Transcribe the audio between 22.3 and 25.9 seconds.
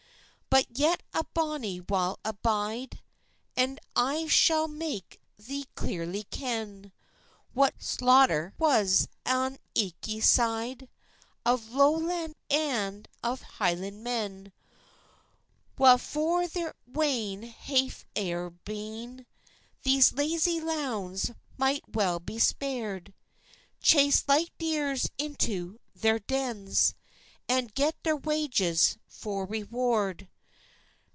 spared, Chased like deers into